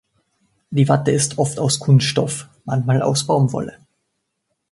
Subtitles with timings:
[0.71, 3.77] Die Watte ist oft aus Kunststoff, manchmal aus Baumwolle.